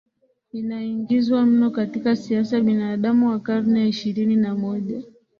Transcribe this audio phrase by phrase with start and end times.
[0.51, 5.03] inaingizwa mno katika siasa Binadamu wa karne ya ishirini na moja